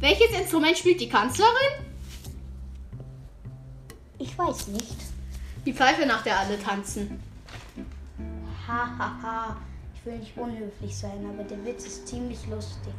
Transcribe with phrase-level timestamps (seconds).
[0.00, 1.84] welches Instrument spielt die Kanzlerin?
[4.18, 4.96] Ich weiß nicht.
[5.64, 7.22] Die Pfeife, nach der alle tanzen.
[8.66, 9.56] Ha, ha, ha.
[9.94, 12.92] Ich will nicht unhöflich sein, aber der Witz ist ziemlich lustig.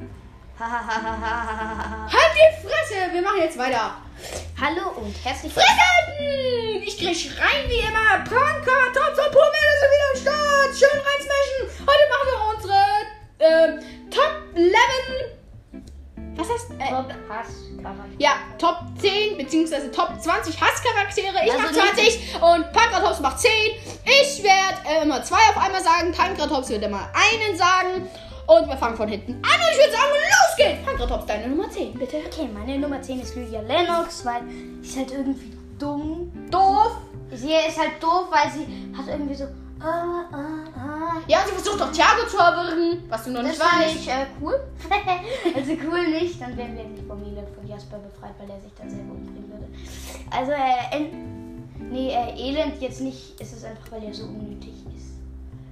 [0.59, 2.11] Ha, ha, ha, ha, ha, ha, ha.
[2.11, 3.13] Halt die Fresse!
[3.13, 3.95] Wir machen jetzt weiter.
[4.59, 6.83] Hallo und herzlich Fressen!
[6.83, 8.23] Ich krieg rein wie immer.
[8.25, 10.71] Pranker, Tops und Pummel ist wieder am Start.
[10.75, 11.85] Schön reinsmashen.
[11.85, 12.79] Heute machen wir unsere
[13.37, 13.85] 11.
[16.47, 16.71] Was heißt?
[16.79, 17.47] Äh, Top Hass
[17.81, 18.05] Charakter.
[18.17, 19.89] ja, Top 10 bzw.
[19.89, 21.45] Top 20 Hasscharaktere.
[21.45, 23.51] Ich Also mach 20 und Pankratops macht 10.
[24.05, 26.11] Ich werde äh, immer zwei auf einmal sagen.
[26.11, 28.07] Pankratops wird immer einen sagen.
[28.47, 30.85] Und wir fangen von hinten an und ich würde sagen, los geht's.
[30.85, 32.17] Pankratops, deine Nummer 10, bitte.
[32.25, 34.41] Okay, meine Nummer 10 ist Lydia Lennox, weil
[34.81, 36.31] sie ist halt irgendwie dumm.
[36.49, 36.91] Doof.
[37.33, 38.65] Sie ist halt doof, weil sie
[38.97, 39.47] hat irgendwie so.
[39.79, 40.37] Ah, ah,
[40.75, 41.21] ah.
[41.27, 43.95] Ja, sie versucht auch Thiago zu erwürgen, was du noch Das nicht weißt.
[43.95, 44.59] ich äh, cool.
[45.55, 48.89] also cool nicht, dann wären wir vom Elend von Jasper befreit, weil er sich dann
[48.89, 49.67] selber umbringen würde.
[50.31, 54.73] Also, äh, en, nee, äh, Elend jetzt nicht, es ist einfach, weil er so unnötig
[54.95, 55.13] ist.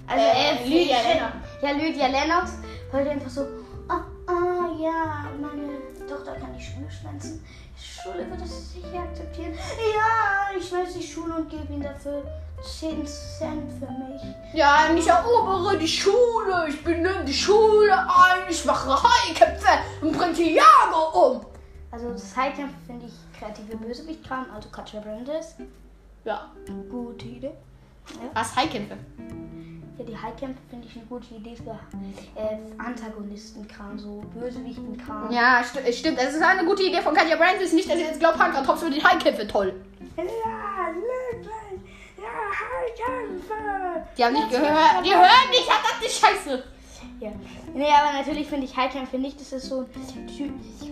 [0.08, 1.34] Also, Äh, äh, Lydia Lennox.
[1.62, 2.52] Ja, Lydia Lennox,
[2.92, 3.42] er einfach so,
[3.90, 7.44] ah, ah, ja, meine Tochter kann die Schule schwänzen.
[7.76, 9.54] Die Schule wird das sicher akzeptieren.
[9.54, 12.24] Ja, ich schwänze die Schule und gebe ihm dafür
[12.66, 14.22] 10 Cent für mich.
[14.54, 19.68] Ja, ich erobere die Schule, ich benehme die Schule ein, ich mache Haikämpfe
[20.02, 21.46] und bringe Thiago um.
[21.92, 25.56] Also das Highcamp finde ich kreative Bösewicht-Kram, also Katja Brandes.
[26.26, 26.52] Ja,
[26.90, 27.52] Gute Idee.
[28.34, 28.98] was Haikämpfe?
[29.98, 31.80] Ja, die Highcamp finde ich eine gute Idee für
[32.36, 35.32] äh, Antagonisten-Kram, so Bösewichten-Kram.
[35.32, 37.72] Ja, sti stimmt, das ist eine gute Idee von Katja Brands.
[37.72, 39.74] Nicht, dass ihr jetzt glaubt, Pankratops für die Haikämpfe toll.
[40.18, 40.24] Ja.
[40.24, 40.30] Ja,
[40.88, 41.50] Highkämpfe.
[44.18, 45.06] Die haben nicht gehört.
[45.06, 46.64] Die hören nicht, verdammte Scheiße.
[47.20, 47.30] Ja.
[47.74, 49.86] Nee, aber natürlich finde ich Highkämpfe nicht, das ist so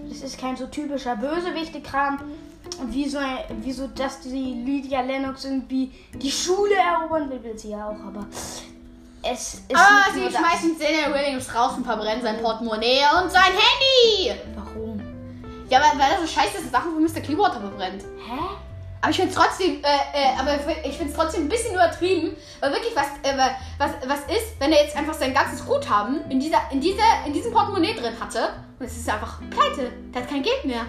[0.10, 2.20] das ist kein so typischer Bösewichte-Kram.
[2.88, 3.20] Wie so,
[3.62, 8.08] wie so, dass die Lydia Lennox irgendwie die Schule erobern will, will sie ja auch,
[8.08, 8.26] aber
[9.22, 10.42] es ist Ah, nicht sie das.
[10.42, 14.34] schmeißen Daniel Williams raus und verbrennen sein Portemonnaie und sein Handy.
[14.56, 15.02] Warum?
[15.70, 17.22] Ja, weil, weil er so scheiße Sachen von Mr.
[17.22, 18.04] Clearwater verbrennt.
[18.04, 18.40] Hä?
[19.04, 20.56] Aber ich finde es trotzdem, äh, äh, aber
[20.86, 23.38] ich finde trotzdem ein bisschen übertrieben, weil wirklich was, äh,
[23.78, 27.34] was, was ist, wenn er jetzt einfach sein ganzes Guthaben in dieser, in dieser, in
[27.34, 30.86] diesem Portemonnaie drin hatte und es ist einfach pleite, der hat kein Geld mehr.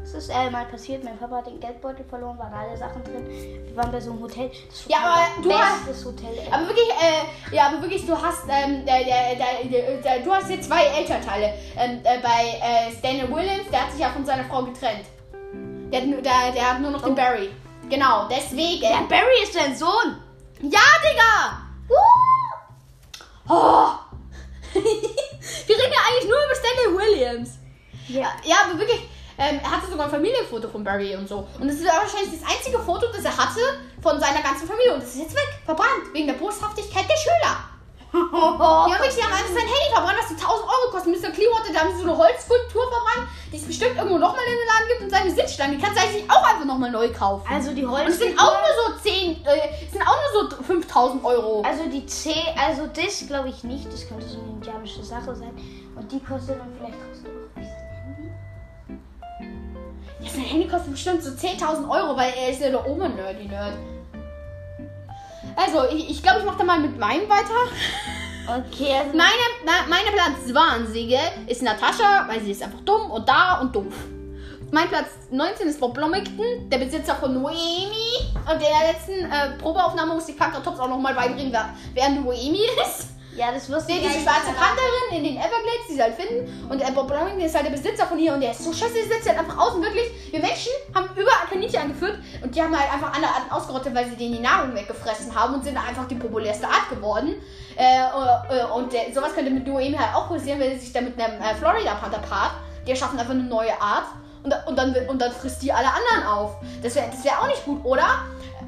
[0.00, 1.04] Das ist äh, mal passiert.
[1.04, 3.26] Mein Papa hat den Geldbeutel verloren, waren alle Sachen drin.
[3.28, 4.50] Wir waren bei so einem Hotel.
[4.68, 6.28] Das Ja, aber du hast- Hotel.
[6.50, 10.60] Aber wirklich, äh, ja, aber wirklich, du hast, ähm, der, der, der, du hast hier
[10.60, 11.54] zwei Elternteile.
[11.76, 15.06] Ähm, äh, bei äh, Daniel Williams, der hat sich ja von seiner Frau getrennt.
[15.92, 17.50] Der, hat nur- der, der hat nur noch den Barry.
[17.88, 18.82] Genau, deswegen.
[18.82, 20.16] Ja, Barry ist dein Sohn.
[20.60, 21.62] Ja, Digga!
[23.48, 23.90] Oh.
[24.72, 27.50] Wir reden ja eigentlich nur über Stanley Williams.
[28.08, 28.32] Ja.
[28.44, 29.00] Ja, aber wirklich,
[29.38, 31.46] ähm, er hatte sogar ein Familienfoto von Barry und so.
[31.60, 33.60] Und das ist wahrscheinlich das einzige Foto, das er hatte
[34.02, 34.94] von seiner ganzen Familie.
[34.94, 37.56] Und das ist jetzt weg, verbrannt, wegen der Boshaftigkeit der Schüler.
[38.16, 41.12] Die haben wirklich die haben einfach sein Handy verbrannt, was die 1000 Euro kostet.
[41.12, 41.30] Mr.
[41.30, 44.66] Clearwater, da haben sie so eine Holzskulptur verbrannt, die es bestimmt irgendwo nochmal in den
[44.66, 45.02] Laden gibt.
[45.02, 47.46] Und seine Sitzstange, die kannst du eigentlich auch einfach nochmal neu kaufen.
[47.50, 50.62] Also die und es sind auch nur so 10, äh, es sind auch nur so
[50.62, 51.62] 5000 Euro.
[51.62, 53.92] Also die C, also das glaube ich nicht.
[53.92, 55.52] Das könnte so eine indianische Sache sein.
[55.94, 57.66] Und die kostet dann vielleicht noch was.
[60.20, 63.74] Ja, sein Handy kostet bestimmt so 10.000 Euro, weil er ist ja der Oma-Nerdy-Nerd.
[65.56, 67.54] Also, ich, ich glaube, ich mache da mal mit meinem weiter.
[68.46, 69.16] Okay, also.
[69.16, 71.18] Meine, meine Platz 20
[71.48, 73.94] ist Natascha, weil sie ist einfach dumm und da und doof.
[74.70, 78.18] Mein Platz 19 ist Bob Blomington, der Besitzer von Noemi.
[78.44, 82.66] Und in der letzten äh, Probeaufnahme musste ich Pankratops auch nochmal beibringen, wer, wer Noemi
[82.84, 83.15] ist.
[83.36, 84.52] Ja, das wusste Nee, ich diese eigentlich schwarze.
[84.56, 86.68] Pantherin in den Everglades, die sie halt finden.
[86.70, 88.94] Und äh, Bob Blomington ist halt der Besitzer von hier und der ist so scheiße,
[88.94, 89.82] der sitzt halt einfach außen.
[89.82, 93.94] Wirklich, wir Menschen haben überall Kaninchen angeführt und die haben halt einfach andere Arten ausgerottet,
[93.94, 97.34] weil sie denen die Nahrung weggefressen haben und sind einfach die populärste Art geworden.
[97.76, 101.04] Äh, äh, und äh, sowas könnte mit Noemi halt auch passieren, wenn sie sich dann
[101.04, 102.52] mit einem äh, Florida Panther paart.
[102.86, 104.06] Die erschaffen einfach eine neue Art.
[104.42, 106.56] Und, und, dann, und dann frisst die alle anderen auf.
[106.80, 108.06] Das wäre das wär auch nicht gut, oder?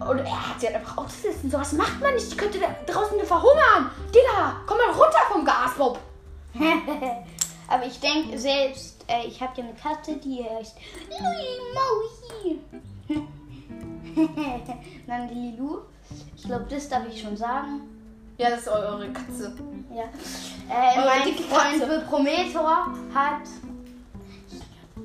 [0.00, 1.50] Und er hat sie halt einfach ausgesessen.
[1.50, 2.30] Sowas macht man nicht.
[2.30, 3.90] Die könnte da draußen verhungern.
[4.14, 5.98] Digga, komm mal runter vom Gas, Bob.
[7.68, 10.76] Aber ich denke selbst, äh, ich habe ja eine Katze, die heißt
[11.10, 13.18] Louis Maui.
[15.06, 15.80] Dann die Lilu.
[16.36, 17.80] Ich glaube, das darf ich schon sagen.
[18.38, 19.52] Ja, das ist eure Katze.
[19.94, 20.04] Ja.
[20.70, 22.04] Äh, Eure mein Freund Katze.
[22.08, 23.42] Prometor hat.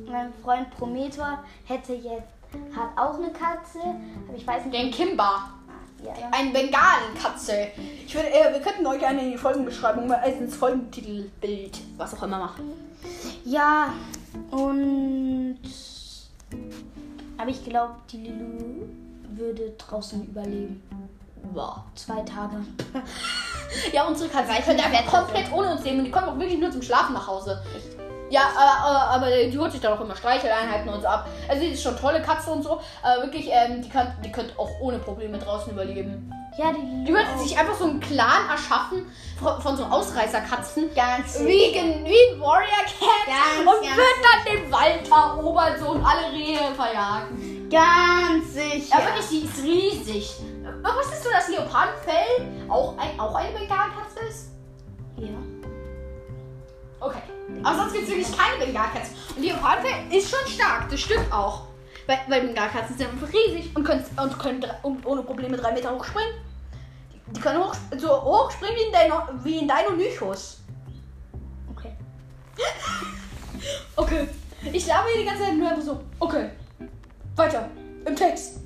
[0.07, 2.32] Mein Freund Prometor hätte jetzt
[2.75, 3.79] hat auch eine Katze,
[4.27, 4.77] aber ich weiß nicht.
[4.77, 5.49] Den Kimba.
[6.03, 6.11] Ja.
[6.31, 7.67] Ein Bengalkatze.
[8.05, 12.13] Ich würde, äh, wir könnten euch eine in die Folgenbeschreibung mal als ins Folgentitelbild, was
[12.13, 12.71] auch immer machen.
[13.45, 13.93] Ja,
[14.51, 15.59] und.
[17.37, 18.85] Aber ich glaube, die Lilu
[19.29, 20.83] würde draußen überleben.
[21.53, 21.83] Boah.
[21.95, 22.57] Zwei Tage.
[23.91, 25.99] Ja, unsere Katzen können einfach komplett ohne uns leben.
[25.99, 27.59] Und die kommen auch wirklich nur zum Schlafen nach Hause.
[28.33, 31.27] Ja, aber, aber, aber die holt sich dann auch immer Streicheleinheiten und so ab.
[31.47, 32.81] Also die ist schon tolle Katze und so.
[33.03, 36.33] Aber wirklich, ähm, die, kann, die könnte auch ohne Probleme draußen überleben.
[36.57, 37.03] Ja, die.
[37.03, 37.39] Die würde auch.
[37.39, 39.05] sich einfach so einen Clan erschaffen
[39.39, 40.95] von, von so Ausreißerkatzen.
[40.95, 41.41] ganz.
[41.41, 43.27] Wie, wie Warrior Cat.
[43.27, 47.69] Ganz, und ganz wird dann den Wald erobern so und alle Rehe verjagen.
[47.69, 48.97] Ganz sicher.
[48.97, 50.39] Ja, wirklich, die ist riesig.
[50.63, 54.52] Äh, Wusstest du, dass Leopardenfell auch, ein, auch eine Bengalkatze ist?
[57.03, 57.21] Okay.
[57.63, 59.15] Aber sonst gibt es wirklich keine Bengalkatzen.
[59.35, 61.63] Und Leopardenfell ist schon stark, das stimmt auch.
[62.07, 65.93] Weil, weil Bengalkatzen sind einfach riesig und können, und können und ohne Probleme drei Meter
[65.93, 66.33] hoch springen.
[67.13, 70.61] Die, die können hoch, so hoch springen wie in, Dino, wie in Deinonychus.
[71.75, 71.95] Okay.
[73.95, 74.27] Okay.
[74.71, 76.03] Ich labe hier die ganze Zeit nur einfach so.
[76.19, 76.49] Okay.
[77.35, 77.69] Weiter.
[78.05, 78.59] Im Text.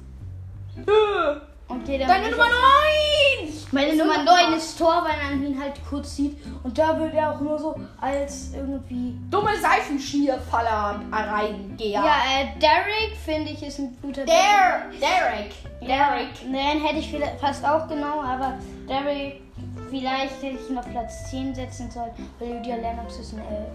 [1.70, 3.54] Okay, dann Deine Nummer auch- 9!
[3.72, 6.38] Meine Nummer 9 ist Tor, weil man ihn halt kurz sieht.
[6.64, 9.14] Und da wird er auch nur so als irgendwie.
[9.30, 12.02] Dumme Seifenschmierfaller reingeher.
[12.02, 15.52] Ja, äh, Derek finde ich ist ein guter Der, Derek.
[15.82, 16.40] Derek.
[16.42, 18.54] Den hätte ich vielleicht fast auch genommen, aber
[18.88, 19.42] Derek,
[19.90, 23.66] vielleicht hätte ich ihn auf Platz 10 setzen sollen, weil Lydia Lennox ist ein äh,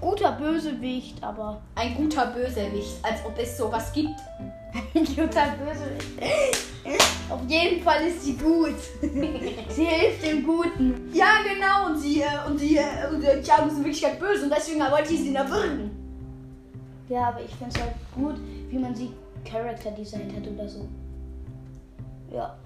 [0.00, 4.20] guter Bösewicht, aber Ein guter Bösewicht, als ob es sowas gibt.
[4.94, 6.64] ein guter Bösewicht.
[7.30, 8.74] Auf jeden Fall ist sie gut.
[9.68, 11.10] Sie hilft dem Guten.
[11.12, 11.86] ja, genau.
[11.90, 14.80] Und sie, äh, und die, äh, und äh, Thiago ist in Wirklichkeit böse und deswegen
[14.80, 15.90] wollte ich sie erwürgen.
[17.08, 18.36] Ja, aber ich finde es halt gut,
[18.68, 19.10] wie man sie
[19.44, 20.88] Character designt hat oder so.
[22.32, 22.56] Ja.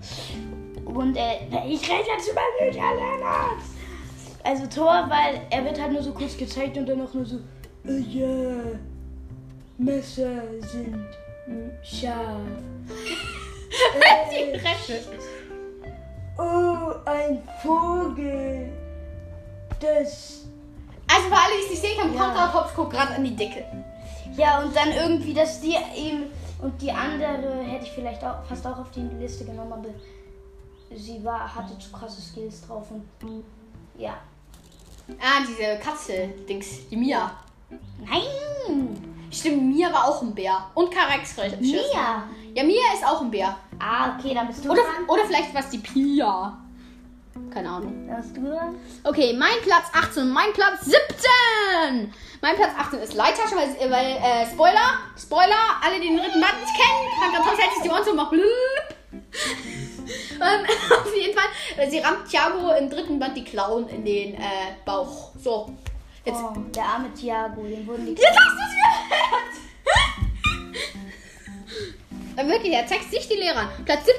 [0.85, 3.65] Und äh, ich rede jetzt über Lydia Lennox.
[4.45, 7.37] Also Thor, weil er wird halt nur so kurz gezeigt und dann auch nur so,
[7.87, 8.57] äh, ja,
[9.77, 11.07] Messer sind
[11.49, 12.41] mm, scharf.
[14.31, 15.01] Die Fresse.
[16.39, 18.73] Oh, ein Vogel.
[19.81, 20.47] Das.
[21.11, 22.69] Also für alle, die es nicht sehen können, Ja.
[22.75, 23.65] Guckt gerade an die Decke.
[24.37, 26.27] Ja, und dann irgendwie, dass die eben.
[26.61, 29.89] Und die andere hätte ich vielleicht auch fast auch auf die Liste genommen, aber
[30.97, 33.05] sie war, hatte zu krasse Skills drauf und
[33.97, 34.15] ja.
[35.21, 37.31] Ah, diese Katze, Dings, die Mia.
[37.99, 39.18] Nein!
[39.31, 40.59] Stimmt, Mia war auch ein Bär.
[40.75, 42.25] Und Karex Mia!
[42.55, 43.57] Ja, Mia ist auch ein Bär.
[43.79, 45.05] Ah, okay, dann bist du Oder, dran.
[45.07, 46.57] oder vielleicht war es die Pia.
[47.53, 48.09] Keine Ahnung.
[48.09, 48.77] Dann bist du dran.
[49.05, 52.13] Okay, mein Platz 18 und mein Platz 17.
[52.41, 55.55] Mein Platz 18 ist Leittasche, weil, weil äh, Spoiler, Spoiler,
[55.85, 58.31] alle, die den dritten Band kennen, kann ganz hält sich die Ohren zu und macht
[58.31, 58.43] blub.
[59.13, 60.67] ähm,
[61.05, 64.75] auf jeden Fall, äh, sie rammt Thiago im dritten Band die Klauen in den äh,
[64.85, 65.31] Bauch.
[65.43, 65.71] So,
[66.25, 66.41] jetzt.
[66.41, 68.13] Oh, der arme Thiago, den wurden die.
[68.13, 68.79] Jetzt hast du es
[72.39, 73.69] Dann wirklich, er zeigt sich die Lehrer an.
[73.85, 74.17] Platz 17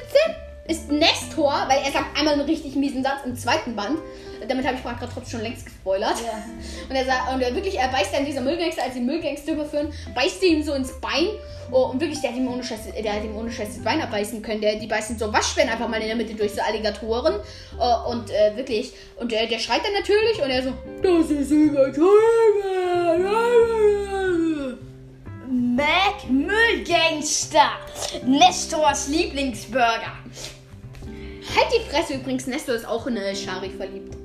[0.67, 3.97] ist Nestor, weil er sagt einmal einen richtig miesen Satz im zweiten Band.
[4.45, 6.15] Damit habe ich gerade trotzdem schon längst gespoilert.
[6.25, 6.43] Ja.
[6.89, 9.93] Und er sagt, und er wirklich, er beißt dann dieser Müllgangster, als die Müllgangster überführen,
[10.13, 11.29] beißt ihm so ins Bein.
[11.71, 14.01] Oh, und wirklich, der hat ihm ohne Scheiß, der hat ihm ohne Scheiß das Bein
[14.01, 14.59] abbeißen können.
[14.59, 17.35] Der, die beißen so Waschbären einfach mal in der Mitte durch so Alligatoren.
[17.79, 21.51] Oh, und äh, wirklich, und der, der schreit dann natürlich und er so, das ist
[21.51, 22.09] übertrieben.
[25.51, 27.71] Mac Müllgangster!
[28.23, 30.13] Nestors Lieblingsburger.
[31.55, 34.15] Halt die Fresse übrigens, Nestor ist auch in eine Shari verliebt.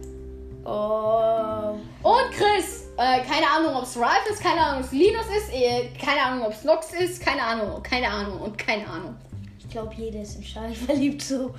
[0.67, 1.79] Oh.
[2.03, 5.51] Und Chris, äh, keine Ahnung, ob es Ralph ist, keine Ahnung, ob es Linus ist,
[5.55, 9.15] äh, keine Ahnung, ob es Nox ist, keine Ahnung, keine Ahnung und keine Ahnung.
[9.59, 11.55] Ich glaube, jeder ist in Charlie verliebt so.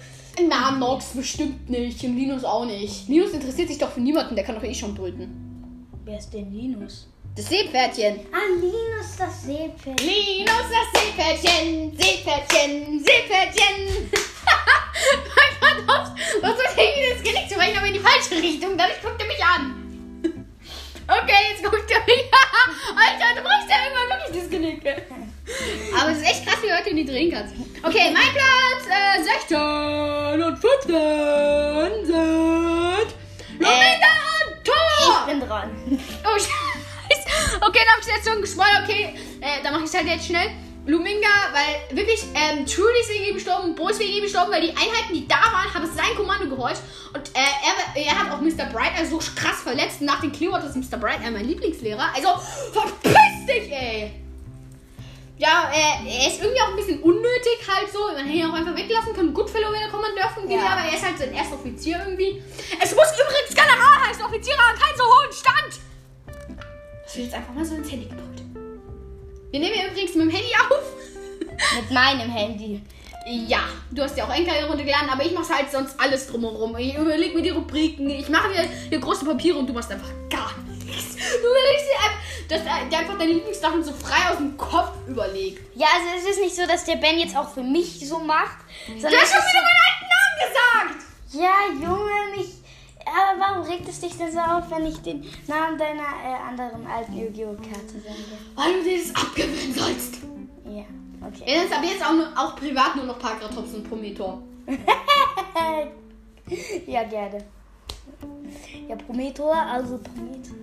[0.48, 3.10] Na, Nox bestimmt nicht und Linus auch nicht.
[3.10, 5.90] Linus interessiert sich doch für niemanden, der kann doch eh schon brüten.
[6.04, 7.08] Wer ist denn Linus?
[7.36, 8.22] Das Seepferdchen.
[8.32, 10.00] Ah, Linus, das Seepferd.
[10.00, 14.10] Linus, das Seepferdchen, Seepferdchen, Seepferdchen.
[15.66, 16.12] mein Gott,
[16.42, 18.78] was soll ich irgendwie das Genick zu brechen, aber in die falsche Richtung.
[18.78, 19.82] Dadurch guckt er mich an.
[21.08, 22.98] Okay, jetzt guckt er mich an.
[22.98, 24.82] Alter, du brichst ja irgendwann wirklich das Genick.
[26.02, 27.54] Aber es ist echt krass, wie Leute in die drehen kannst.
[27.84, 33.14] Okay, mein Platz äh, 16 und 15 sind
[33.60, 34.14] Luminda
[34.48, 35.28] und Thor.
[35.28, 35.70] Ich bin dran.
[36.24, 36.75] Oh.
[37.62, 38.84] Okay, dann hab ich jetzt schon gespoilert.
[38.84, 40.50] Okay, äh, dann mache ich es halt jetzt schnell.
[40.88, 44.62] Luminga, weil wirklich, ähm, Trudy ist wegen ihm gestorben, Bo ist wegen ihm gestorben, weil
[44.62, 46.82] die Einheiten, die da waren, haben sein Kommando gehorcht.
[47.12, 47.40] Und äh,
[47.96, 48.66] er, er hat auch Mr.
[48.72, 50.02] Bright also so krass verletzt.
[50.02, 50.98] Und nach dem Clearwater ist Mr.
[51.00, 52.08] Bright mein Lieblingslehrer.
[52.16, 52.30] Also,
[52.72, 54.12] verpiss dich, ey!
[55.38, 58.00] Ja, äh, er ist irgendwie auch ein bisschen unnötig halt so.
[58.14, 59.34] Man hätte ihn auch einfach weglassen können.
[59.34, 60.70] Goodfellow wäre Kommandeur von GDA, Ja.
[60.70, 62.42] aber er ist halt sein erster Offizier irgendwie.
[62.82, 64.24] Es muss übrigens General heißen.
[64.24, 65.82] Offiziere haben keinen so hohen Stand.
[67.16, 68.42] Hast du jetzt einfach mal so ins Handy gedrückt?
[69.50, 70.84] Wir nehmen ja übrigens mit dem Handy auf.
[71.80, 72.82] Mit meinem Handy.
[73.26, 76.76] Ja, du hast ja auch Enker runtergeladen, aber ich mache halt sonst alles drumherum.
[76.78, 80.10] Ich überlege mir die Rubriken, ich mache mir hier große Papiere und du machst einfach
[80.30, 81.16] gar nichts.
[81.16, 82.20] Du überlegst dir einfach,
[82.50, 85.62] dass dir einfach deine Lieblingssachen so frei aus dem Kopf überlegt.
[85.74, 88.58] Ja, also es ist nicht so, dass der Ben jetzt auch für mich so macht.
[88.88, 91.06] Du hast schon wieder meinen alten Namen gesagt!
[91.28, 92.65] so, ja, Junge, mich.
[93.06, 96.88] Aber warum regt es dich denn so auf, wenn ich den Namen deiner äh, anderen
[96.88, 97.56] alten Yu-Gi-Oh!
[97.56, 98.16] Karte sage?
[98.56, 100.16] Weil du dir das abgewöhnen sollst.
[100.66, 100.86] Ja,
[101.22, 101.66] okay.
[101.66, 104.42] Ist aber jetzt auch, nur, auch privat nur noch Parkratops und Prometor.
[106.88, 107.44] ja, gerne.
[108.88, 110.56] Ja, Prometor, also Prometor.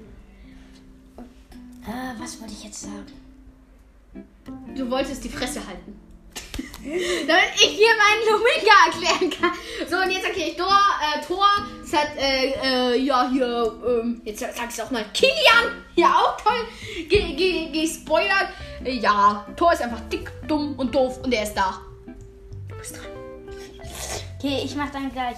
[1.87, 3.13] Äh, was wollte ich jetzt sagen?
[4.75, 5.99] Du wolltest die Fresse halten.
[6.85, 9.53] Damit ich hier meinen Luminga erklären kann.
[9.89, 10.67] So, und jetzt erkläre ich Thor.
[10.69, 11.47] Äh, Thor,
[11.81, 15.85] das hat, äh, äh, ja, hier, ähm, jetzt sag ich es auch mal, Kilian.
[15.95, 16.67] Ja, auch toll.
[17.09, 18.49] Ge ge gespoilert.
[18.85, 21.81] Äh, ja, Thor ist einfach dick, dumm und doof und er ist da.
[22.69, 23.07] Du bist dran.
[24.39, 25.37] Okay, ich mach dann gleich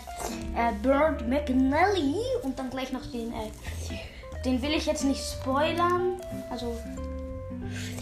[0.56, 6.18] äh, Bird McNally und dann gleich noch den, äh, den will ich jetzt nicht spoilern.
[6.48, 6.74] Also,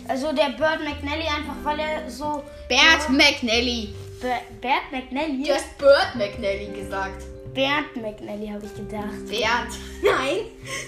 [0.09, 3.95] also der Bird McNally einfach, weil er so Bert McNally.
[4.21, 5.45] Ber- Bert McNally.
[5.45, 7.23] Du hast Bert McNally gesagt.
[7.55, 9.27] Bernd McNally habe ich gedacht.
[9.29, 9.69] Bert.
[10.03, 10.39] Nein.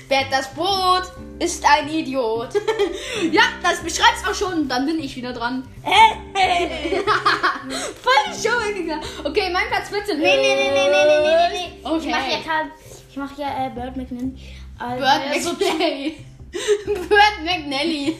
[0.08, 2.48] Bert das Brot ist ein Idiot.
[3.32, 4.66] ja, das beschreibt's auch schon.
[4.66, 5.68] Dann bin ich wieder dran.
[8.02, 9.02] Voll Show gegangen.
[9.24, 10.18] Okay, mein Platz 14.
[10.18, 11.86] Nee, nee, nee, nee, nee, nee, nee, nee.
[11.86, 11.98] Okay.
[11.98, 12.38] Ich mache ja
[13.10, 14.32] ich mache ja äh, Bird McNally.
[14.78, 16.16] Also, Bert er McNally.
[17.08, 18.16] Bert McNally.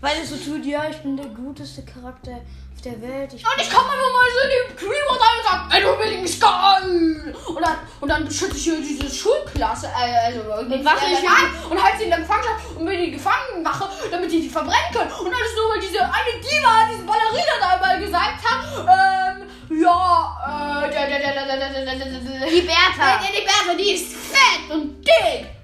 [0.00, 3.32] Weil es so tut, ja, ich bin der guteste Charakter auf der Welt.
[3.32, 5.96] Ich und ich komme einfach mal so in die Creeper rein und sage, ey, du
[5.96, 7.34] billiges geil.
[7.48, 11.82] Und dann, und dann beschütze ich hier diese Schulklasse, also mit Waffen ich an und
[11.82, 15.10] halte sie in der Gefangenschaft und bin die gefangen mache, damit die die verbrennen können.
[15.10, 19.80] Und dann ist nur, weil diese eine Diva, diese Ballerina da mal gesagt hat, ähm,
[19.80, 20.90] ja, äh,
[22.50, 23.20] die Bertha.
[23.32, 25.55] Die Bertha, die ist fett und dick.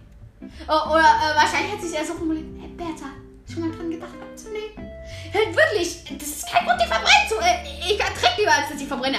[0.69, 3.07] Oh, oder äh, wahrscheinlich hat sich erst auch überlegt, hey, Bertha,
[3.53, 4.91] schon mal dran gedacht abzunehmen?
[5.31, 7.37] Hey, wirklich, das ist kein Grund, die verbrennen zu.
[7.37, 9.19] Äh, ich erträge lieber, als dass ich verbrenne.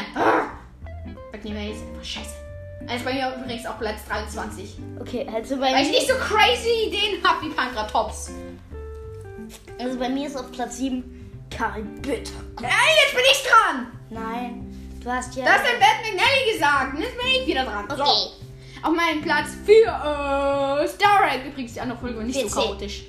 [1.32, 2.44] McNeil ist einfach scheiße.
[2.88, 4.77] Also bei mir übrigens auch Platz 23.
[5.00, 8.32] Okay, also bei, Weil ich mir, nicht so crazy Ideen habe wie Pankratops.
[9.80, 12.32] also bei mir ist auf Platz 7 Karl Bitter.
[12.62, 12.68] Ey,
[13.03, 13.88] jetzt bin ich dran.
[14.10, 15.46] Nein, du hast ja.
[15.46, 17.00] Das hat Bert McNally gesagt.
[17.00, 17.86] Jetzt bin ich wieder dran.
[17.96, 18.32] So.
[18.83, 21.45] Auf meinem Platz 4 ist Derek.
[21.47, 22.49] Übrigens die andere Folge war nicht 14.
[22.53, 23.03] so chaotisch.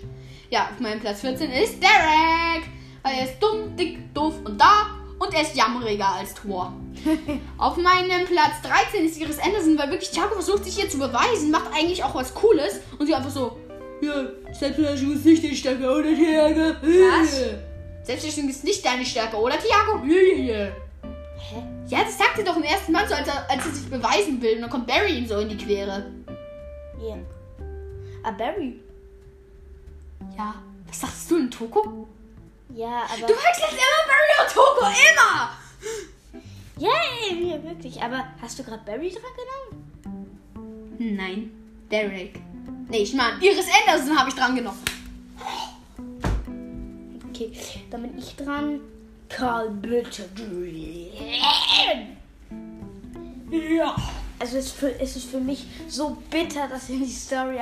[0.48, 2.64] Ja, auf meinem Platz 14 ist Derek.
[3.02, 4.86] Weil er ist dumm, dick, doof und da.
[5.18, 6.72] Und er ist jammeriger als Thor.
[7.58, 11.50] auf meinem Platz 13 ist Iris Anderson, weil wirklich Thiago versucht sich hier zu beweisen,
[11.50, 12.80] macht eigentlich auch was Cooles.
[12.98, 13.58] Und sie einfach so,
[14.00, 16.76] ja, Selbstverteidigung ist nicht die Stärke, oder Thiago?
[16.82, 17.40] Was?
[18.04, 20.04] Selbstverteidigung ist nicht deine Stärke, oder Thiago?
[20.06, 20.66] Ja, ja, ja.
[21.36, 21.73] Hä?
[21.94, 24.42] Ja, das sagt er doch im ersten Mal so, als er, als er sich beweisen
[24.42, 24.56] will.
[24.56, 26.10] Und dann kommt Barry ihm so in die Quere.
[27.00, 27.16] Ja.
[28.24, 28.80] Ah, Barry.
[30.36, 30.56] Ja.
[30.88, 32.08] Was sagst du denn, Toko?
[32.74, 33.28] Ja, aber.
[33.28, 35.50] Du wechselst immer Barry und Toko, immer!
[36.78, 36.90] Ja,
[37.30, 38.02] ja, wirklich.
[38.02, 41.16] Aber hast du gerade Barry dran genommen?
[41.16, 41.50] Nein,
[41.92, 42.40] Derek.
[42.88, 44.82] Nee, ich meine, Iris Anderson habe ich dran genommen.
[47.28, 47.52] Okay,
[47.90, 48.80] dann bin ich dran.
[49.36, 50.24] Karl Bitter.
[53.50, 53.96] Ja.
[54.38, 57.54] Also es ist, für, es ist für mich so bitter, dass er die Story.
[57.56, 57.58] Äh,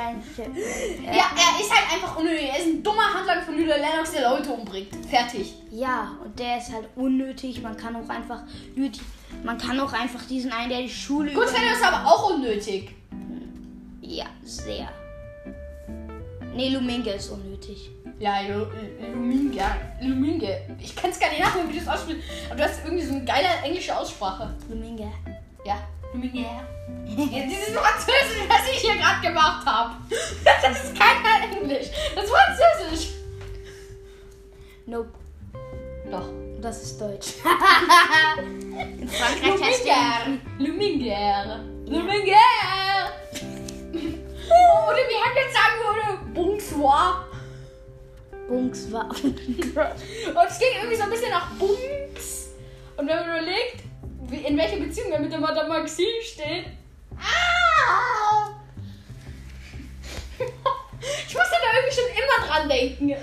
[1.06, 2.48] Ja, er ist halt einfach unnötig.
[2.48, 4.88] Er ist ein dummer Handlanger von Lüder Lennox, der Leute umbringt.
[5.08, 5.54] Fertig.
[5.70, 7.62] Ja, und der ist halt unnötig.
[7.62, 8.42] Man kann auch einfach.
[9.44, 11.32] Man kann auch einfach diesen einen, der die Schule.
[11.32, 12.94] Gut, Fenner ist aber auch unnötig.
[14.00, 14.88] Ja, sehr.
[16.54, 17.90] Nee, Luminga ist unnötig.
[18.22, 18.66] Ja, Lu-
[19.12, 19.76] Luminga.
[20.00, 20.46] Luminga.
[20.78, 22.22] Ich kann es gar nicht nachdenken, wie du es aussprichst.
[22.46, 24.54] Aber du hast irgendwie so eine geile englische Aussprache.
[24.68, 25.10] Luminga.
[25.64, 25.78] Ja.
[26.12, 26.38] Luminga.
[27.04, 29.94] Ja, dieses Französisch, was ich hier gerade gemacht habe.
[30.44, 31.88] Das ist kein Englisch.
[32.14, 33.08] Das ist Französisch.
[34.86, 35.08] Nope.
[36.08, 36.28] Doch.
[36.60, 37.26] Das ist Deutsch.
[39.00, 40.38] In Frankreich heißt der.
[40.64, 41.58] Luminger.
[41.86, 42.36] Luminger.
[43.32, 47.26] Oder wie Hamlet sagen würde, bonsoir.
[48.52, 49.08] Bunks war.
[49.10, 52.50] Und es ging irgendwie so ein bisschen nach Bunks.
[52.98, 53.84] Und wenn man überlegt,
[54.28, 56.66] wie, in welcher Beziehung er mit der Madame Maxine steht.
[57.16, 58.50] Ah!
[61.26, 63.16] Ich musste da irgendwie schon immer dran denken.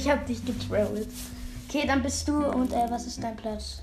[0.00, 1.08] Ich hab dich getrollt.
[1.68, 3.82] Okay, dann bist du und äh, was ist dein Platz?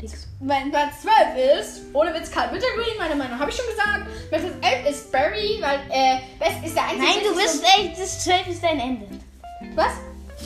[0.00, 0.26] Dix.
[0.40, 4.08] Mein Platz 12 ist, ohne Witz, Karl Wintergreen, meine Meinung habe ich schon gesagt.
[4.30, 7.04] Mein Platz 11 ist Barry, weil, äh, Best ist der einzige...
[7.04, 9.06] Nein, du bist echt, das 12 ist dein Ende.
[9.76, 9.92] Was?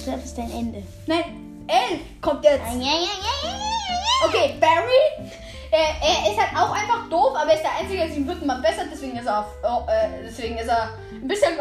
[0.05, 0.83] 12 ist dein Ende.
[1.07, 2.61] Nein, 11 kommt jetzt.
[2.67, 2.99] Ja, ja, ja,
[3.45, 4.26] ja, ja.
[4.26, 5.31] Okay, Barry,
[5.71, 8.26] äh, er ist halt auch einfach doof, aber er ist der Einzige, der sich im
[8.26, 11.57] dritten Mal bessert, deswegen ist er, auf, oh, äh, deswegen ist er ein bisschen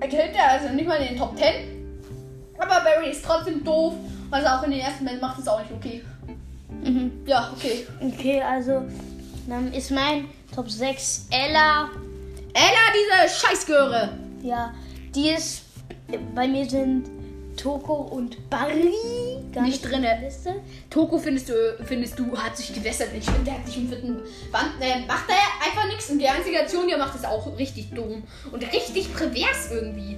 [0.00, 1.81] hinter, also nicht mal in den Top 10.
[2.62, 3.94] Aber Barry ist trotzdem doof,
[4.30, 6.04] was er auch in den ersten Bällen macht, ist auch nicht okay.
[6.84, 7.10] Mhm.
[7.26, 7.86] Ja, okay.
[8.00, 8.82] Okay, also
[9.48, 11.88] dann ist mein Top 6 Ella.
[12.54, 14.10] Ella, diese Scheißgöre.
[14.42, 14.72] Ja,
[15.14, 15.62] die ist.
[16.34, 17.08] Bei mir sind
[17.56, 18.92] Toko und Barry
[19.52, 19.96] gar Nicht nicht, drinne.
[19.96, 20.54] in der Liste.
[20.90, 21.54] Toko findest du,
[21.84, 23.08] findest du, hat sich gewässert.
[23.18, 24.16] Ich finde, der hat sich im vierten
[24.50, 26.10] Band, äh, macht er einfach nichts.
[26.10, 28.22] Und die einzige Aktion, die er macht, ist auch richtig dumm.
[28.50, 30.16] Und richtig pervers irgendwie.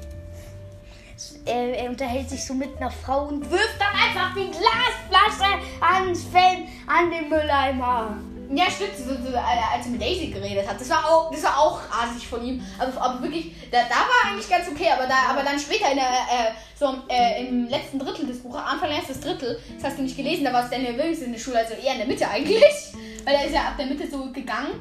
[1.46, 6.24] Er, er unterhält sich so mit einer Frau und wirft dann einfach die Glasflasche ans
[6.24, 8.16] Fan, an den Mülleimer.
[8.50, 10.80] Ja, stimmt, äh, als er mit Daisy geredet hat.
[10.80, 12.64] Das war auch, das war auch asig von ihm.
[12.78, 14.88] Aber, aber wirklich, da, da war eigentlich ganz okay.
[14.92, 18.60] Aber, da, aber dann später in der, äh, so, äh, im letzten Drittel des Buches,
[18.64, 21.58] Anfang erstes Drittel, das hast du nicht gelesen, da war Daniel Williams in der Schule,
[21.58, 22.92] also eher in der Mitte eigentlich.
[23.24, 24.80] Weil er ist ja ab der Mitte so gegangen.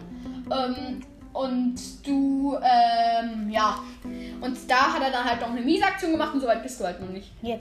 [0.51, 1.01] Ähm,
[1.34, 3.79] und du, ähm, ja.
[4.44, 6.84] Und da hat er dann halt noch eine Miesaktion gemacht und so weit bist du
[6.84, 7.32] halt noch nicht.
[7.42, 7.56] Ja.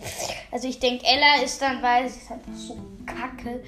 [0.50, 3.62] Also ich denke, Ella ist dann, weil sie ist einfach so kacke.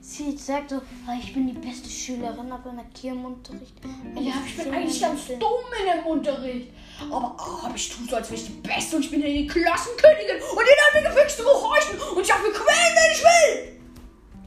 [0.00, 0.76] Sie sagt so,
[1.06, 3.74] "Ah, ich bin die beste Schülerin, aber in der Kirche im Unterricht.
[4.14, 6.68] Ja, ich bin eigentlich ganz dumm in dem Unterricht.
[7.00, 9.26] Aber, oh, aber ich tue so, als wäre ich die Beste und ich bin ja
[9.26, 10.36] die Klassenkönigin.
[10.36, 11.98] Und den hat mir gefixt zu gehorchen.
[12.14, 13.80] Und ich darf mir quälen, wenn ich will.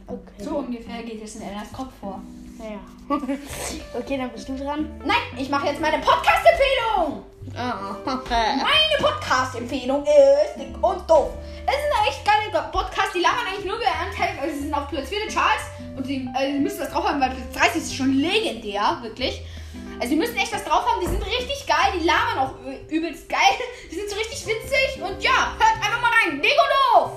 [0.08, 0.44] Okay.
[0.44, 2.22] So ungefähr geht es in Ellas Kopf vor.
[2.60, 2.80] Ja.
[3.08, 4.90] Okay, dann bist du dran.
[5.06, 7.24] Nein, ich mache jetzt meine Podcast-Empfehlung.
[7.54, 11.32] Meine Podcast-Empfehlung ist Dick und Doof.
[11.68, 13.14] Es ist ein echt geiler Podcast.
[13.14, 14.40] Die labern eigentlich nur geanteilt.
[14.42, 15.64] Also sie sind auf Platz 4 der Charts.
[15.96, 19.42] Und sie, äh, müssen was drauf haben, weil Platz 30 ist schon legendär, wirklich.
[20.00, 21.00] Also sie müssen echt was drauf haben.
[21.02, 21.94] Die sind richtig geil.
[22.00, 22.56] Die labern auch
[22.90, 23.40] übelst geil.
[23.92, 25.02] Die sind so richtig witzig.
[25.02, 26.42] Und ja, hört einfach mal rein.
[26.42, 27.12] Dick und Doof.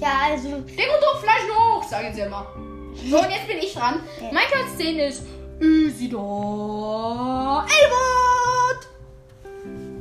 [0.00, 2.46] Ja, also, Dick und Doof, Fleisch hoch, sagen sie immer.
[3.04, 4.00] So, und jetzt bin ich dran.
[4.20, 4.30] Ja.
[4.32, 5.22] Mein Platz 10 ist
[5.60, 8.88] Isidor Elbert.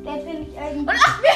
[0.06, 0.80] der finde ich eigentlich.
[0.80, 1.32] Und ach, wir,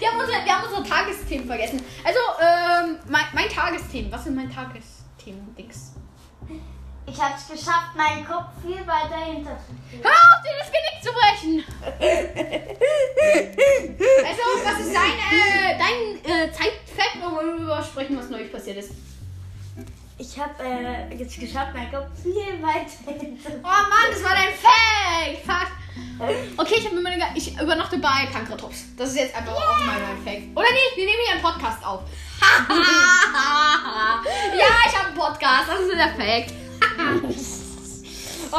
[0.00, 1.80] wir, haben unsere, wir haben unsere Tagesthemen vergessen.
[2.04, 4.10] Also, ähm, mein, mein Tagesthemen.
[4.12, 5.92] Was sind mein Tagesthemen, Dings?
[7.06, 9.72] Ich hab's geschafft, meinen Kopf viel weiter hinter zu
[10.02, 11.62] Hör auf, dir das Genick zu brechen!
[14.24, 18.92] also, was ist dein, äh, dein äh, Zeitfakt, wo wir sprechen, was neulich passiert ist?
[20.16, 25.44] Ich hab äh, jetzt geschafft, meinen Kopf viel weiter Oh Mann, das war dein Fact!
[25.44, 25.68] Fuck.
[26.56, 28.84] Okay, ich, hab mir meine, Ge- ich übernachte bei Kankratops.
[28.96, 30.56] Das ist jetzt einfach auch mal mein Fact.
[30.56, 32.02] Oder nee, wir nehmen hier einen Podcast auf.
[32.68, 35.68] ja, ich habe einen Podcast.
[35.68, 36.52] Das ist der Fact.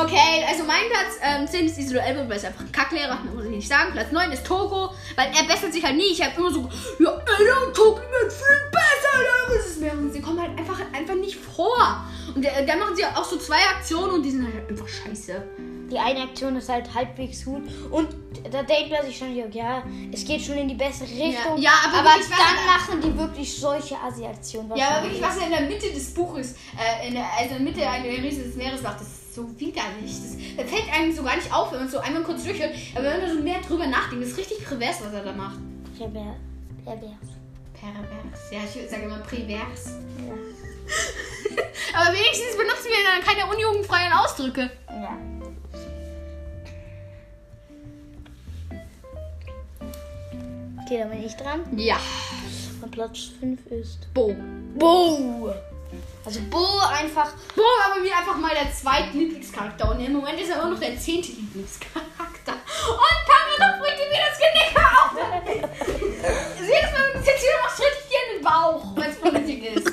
[0.04, 3.46] okay, also mein Platz ähm, 10 ist Isidro Elbe, weil es einfach ein Kacklehrer, muss
[3.46, 3.92] ich nicht sagen.
[3.94, 6.12] Platz 9 ist Togo, weil er bessert sich halt nie.
[6.12, 9.24] Ich habe immer so, ja, Ella und Togo wird viel besser.
[9.24, 9.94] Ja, das ist mehr.
[9.94, 12.06] Und sie kommen halt einfach, einfach nicht vor.
[12.34, 15.42] Und dann machen sie auch so zwei Aktionen und die sind halt einfach scheiße.
[15.90, 18.10] Die eine Aktion ist halt halbwegs gut und
[18.52, 21.58] da denkt man sich schon, ja, es geht schon in die bessere Richtung.
[21.58, 24.76] ja, aber aber wirklich, dann machen die wirklich solche Asi-Aktionen.
[24.76, 27.64] Ja, aber wirklich, was er in der Mitte des Buches, äh, in der, also in
[27.66, 30.12] der Mitte einer Riese des Meeres macht, das ist so widerlich.
[30.22, 32.72] Das, das fällt einem so gar nicht auf, wenn man es so einmal kurz durchhört.
[32.96, 35.60] Aber wenn man so mehr drüber nachdenkt, ist richtig pervers, was er da macht.
[35.98, 36.38] Pervers.
[36.84, 37.30] Pervers.
[37.74, 38.52] Pervers.
[38.52, 39.98] Ja, ich sage immer pervers.
[40.26, 40.34] Ja.
[42.00, 44.72] Aber wenigstens benutzen wir dann keine unjugendfreien Ausdrücke.
[44.90, 45.18] ja.
[50.86, 51.62] Okay, dann bin ich dran.
[51.76, 51.98] Ja.
[52.80, 54.36] Und Platz 5 ist Bo.
[54.78, 55.52] Bo.
[56.26, 57.34] Also Bo einfach.
[57.56, 59.92] Bo war bei mir einfach mal der zweite Lieblingscharakter.
[59.92, 62.54] Und im Moment ist er immer noch der zehnte Lieblingscharakter.
[62.54, 65.14] Und Pamela bringt wieder das Genick Hör auf!
[66.60, 69.18] Jedes Mal, wenn du das jetzt wieder machst, ich dir in den Bauch, weil es
[69.18, 69.92] unnötig ist.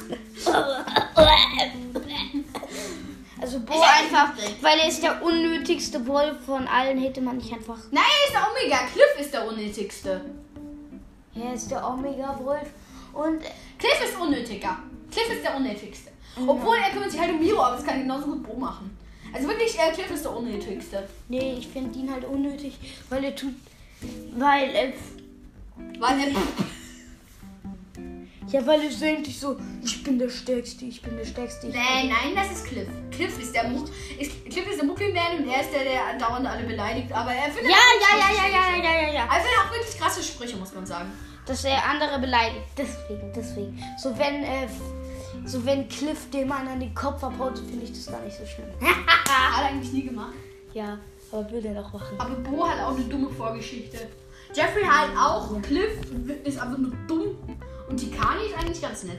[3.40, 7.78] Also Bo einfach, weil er ist der unnötigste Wolf von allen, hätte man nicht einfach.
[7.90, 8.78] Nein, er ist der Omega.
[8.86, 10.24] Cliff ist der unnötigste.
[11.34, 12.68] Er ist der Omega-Wolf.
[13.12, 13.42] Und
[13.78, 14.78] Cliff ist unnötiger.
[15.10, 16.11] Cliff ist der unnötigste.
[16.36, 18.96] Obwohl er kümmert sich halt um Miro, aber das kann genauso gut Bo machen.
[19.32, 21.08] Also wirklich, äh, Cliff ist der unnötigste.
[21.28, 23.54] nee, ich finde ihn halt unnötig, weil er tut.
[24.36, 24.92] Weil er.
[25.98, 26.32] Weil er.
[28.48, 31.68] Ja, weil er denkt sich so, ich bin der Stärkste, ich bin der Stärkste.
[31.68, 32.88] Ich Nein, nein, das ist Cliff.
[33.10, 36.46] Cliff ist der Muck, ist, Cliff ist der Muckelman und er ist der, der dauernd
[36.46, 37.10] alle beleidigt.
[37.12, 39.24] Aber er findet Ja, ja, ja, ja, ja, ja, ja, ja.
[39.24, 41.10] Er findet auch wirklich krasse Sprüche, muss man sagen.
[41.46, 42.66] dass er andere beleidigt.
[42.76, 43.82] Deswegen, deswegen.
[43.96, 44.68] So wenn, äh,
[45.44, 48.44] so wenn Cliff dem einen an den Kopf abhaut, finde ich das gar nicht so
[48.46, 48.68] schlimm.
[48.80, 50.34] Hat er eigentlich nie gemacht.
[50.72, 50.98] ja,
[51.30, 52.16] aber würde er doch machen.
[52.18, 54.08] Aber Bo hat auch eine dumme Vorgeschichte.
[54.54, 55.60] Jeffrey halt auch.
[55.62, 55.98] Cliff
[56.44, 57.36] ist einfach nur dumm.
[57.88, 59.18] Und Tikani ist eigentlich ganz nett.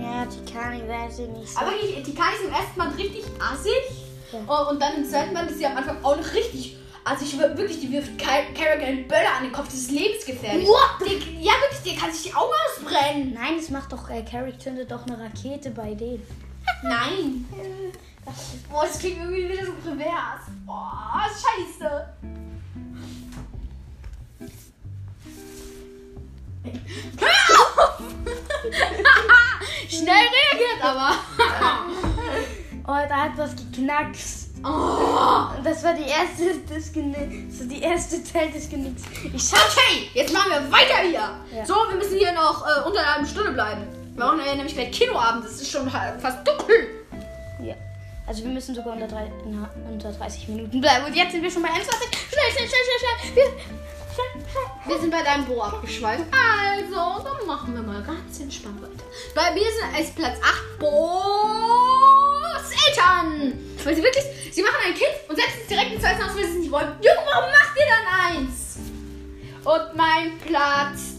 [0.00, 1.58] Ja, Tikani weiß ich nicht so.
[1.58, 4.06] Aber Tikani ist im ersten Mal richtig assig.
[4.32, 4.68] Ja.
[4.68, 7.38] Und dann im zweiten Mal ist sie am Anfang auch noch richtig assig.
[7.38, 9.66] Wirklich, die wirft Carrick einen Böller an den Kopf.
[9.66, 10.66] Das ist lebensgefährlich.
[10.66, 11.00] What?
[11.00, 13.34] Der, ja, wirklich, der kann sich die Augen ausbrennen.
[13.34, 16.22] Nein, es macht doch, äh, Carrick zündet doch eine Rakete bei denen.
[16.82, 17.46] Nein.
[18.70, 20.42] Boah, das klingt irgendwie wieder so pervers.
[20.64, 22.08] Boah, scheiße.
[27.18, 28.02] Hör auf!
[29.88, 31.16] Schnell reagiert aber.
[32.86, 34.41] Oh, da hat was geknackst.
[34.64, 35.62] Oh.
[35.64, 37.50] Das war die erste des Genick.
[37.50, 39.02] Das war die erste Teil des Genicks.
[39.32, 39.76] Ich schaff.
[39.76, 41.58] Okay, jetzt machen wir weiter hier.
[41.58, 41.66] Ja.
[41.66, 43.86] So, wir müssen hier noch äh, unter einer halben Stunde bleiben.
[44.14, 45.44] Wir machen ja nämlich gleich Kinoabend.
[45.44, 47.04] Das ist schon fast dunkel.
[47.62, 47.74] Ja.
[48.26, 51.06] Also wir müssen sogar unter, drei, na, unter 30 Minuten bleiben.
[51.06, 52.08] Und jetzt sind wir schon bei 21.
[52.12, 53.36] Schnell, schnell, schnell, schnell, schnell.
[53.36, 53.52] Wir.
[54.86, 56.24] Wir sind bei deinem Bo abgeschweift.
[56.30, 59.04] Also, dann machen wir mal ganz entspannt weiter.
[59.34, 61.21] Bei mir sind als Platz 8 Bo's Eltern.
[63.84, 66.44] Weil sie wirklich, sie machen ein Kind und setzen es direkt ins Essen aus, weil
[66.44, 66.92] sie es nicht wollen.
[67.00, 68.78] Junge, warum macht ihr dann eins?
[69.64, 71.12] Und mein Platz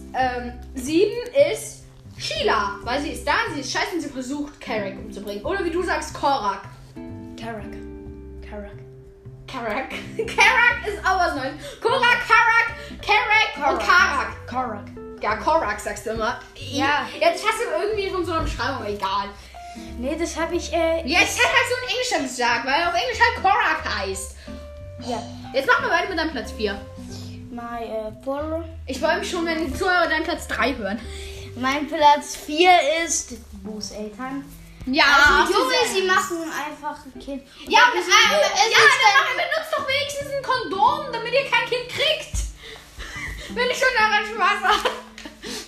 [0.76, 1.12] 7
[1.52, 1.84] ist
[2.17, 2.78] Sheila.
[2.84, 5.43] Weil sie ist da, sie ist scheiße und sie versucht, Carrick umzubringen.
[5.43, 6.63] Oder wie du sagst, Korak.
[7.39, 7.73] Karak.
[8.47, 8.71] Karak.
[9.47, 9.89] Karak.
[10.17, 11.54] Karak ist auch was Neues.
[11.82, 14.47] Korak, Karak, Carrick und Karak.
[14.47, 14.86] Karak.
[15.21, 16.39] Ja, Korak sagst du immer.
[16.56, 17.08] Ja.
[17.19, 19.30] Jetzt hast du irgendwie von so einer Beschreibung, aber egal.
[19.98, 23.20] Nee, das habe ich, äh, Jetzt hat halt so ein Englischer gesagt, weil auf Englisch
[23.20, 24.36] halt Korak heißt.
[25.08, 25.22] ja.
[25.54, 26.74] Jetzt machen wir weiter mit deinem Platz 4.
[27.52, 28.66] My, äh, Four.
[28.88, 31.00] Ich freue mich schon, wenn die Zuhörer deinen Platz 3 hören.
[31.56, 32.72] Mein Platz 4
[33.06, 33.34] ist
[33.64, 34.44] Bo's Eltern.
[34.88, 35.06] Ja,
[35.40, 37.44] also, sie Junge, sie machen einfach ein Kind.
[37.68, 41.32] Ja, aber, es ist- äh, es ja, dann mach- benutzt doch wenigstens ein Kondom, damit
[41.34, 42.34] ihr kein Kind kriegt.
[43.56, 44.90] Wenn ich schon daran Spaß habe.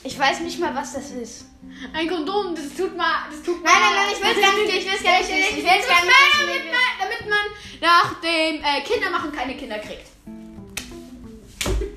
[0.04, 1.46] Ich weiß nicht mal, was das ist.
[1.94, 4.86] Ein Kondom, das tut mal, das tut Nein, nein, nein, ich will's gar nicht ich
[4.92, 7.46] will's gar nicht ich will's gar nicht damit man, damit man
[7.82, 10.08] nach dem äh, Kindermachen keine Kinder kriegt.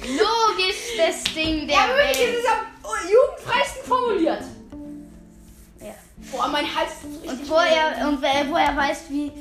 [0.03, 2.35] Logischstes Ding der Ja, wirklich, Welt.
[2.35, 4.43] es ist am jugendfreisten formuliert.
[5.81, 5.95] Ja.
[6.33, 7.31] Boah, mein Hals ist richtig.
[7.31, 9.33] Und wo er, und wer- wo er weiß, wie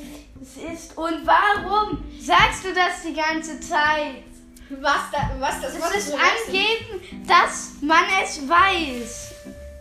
[0.41, 0.97] es ist.
[0.97, 4.23] Und warum sagst du das die ganze Zeit?
[4.69, 9.31] Was, da, was das Es was ist das angeben, dass man es weiß.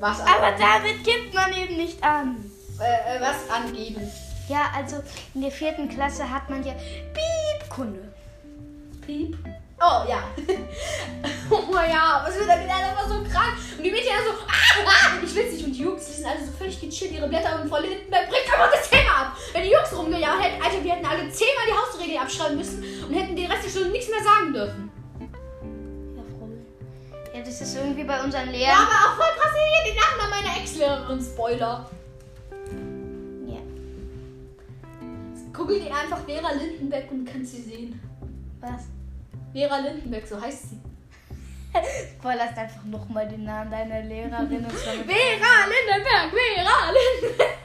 [0.01, 2.37] Was, Aber damit gibt man eben nicht an.
[2.81, 4.11] äh, äh, was angeben?
[4.49, 4.97] Ja, also
[5.35, 6.75] in der vierten Klasse hat man ja
[7.15, 8.13] Piepkunde.
[9.05, 9.37] Piep.
[9.79, 10.23] Oh ja.
[11.51, 12.57] oh ja, was wird da?
[12.57, 13.57] Das war so krank.
[13.77, 15.65] Und die Mädchen so, ah, ah, ich will's nicht.
[15.67, 18.47] Und die Jungs, die sind alle so völlig gechillt, ihre Blätter und Frau Lindenberg bringt
[18.53, 19.37] einfach das Thema ab.
[19.53, 23.15] Wenn die Jungs rumgejagt hätten, Alter, wir hätten alle zehnmal die Hausregel abschreiben müssen und
[23.15, 24.91] hätten den Rest der Stunde nichts mehr sagen dürfen.
[26.17, 26.49] Ja, Frau.
[27.37, 28.77] Ja, das ist irgendwie bei unseren Ja, Lehrern.
[28.79, 29.35] aber auch voll
[30.87, 31.21] Ex-Lehrerin.
[31.21, 31.91] Spoiler.
[33.47, 33.61] Ja.
[35.53, 38.01] Google dir einfach Vera Lindenberg und kannst sie sehen.
[38.61, 38.85] Was?
[39.53, 40.81] Vera Lindenberg, so heißt sie.
[42.19, 47.51] Spoilerst einfach nochmal den Namen deiner Lehrerin und Vera Lindenberg, Vera Lindenberg.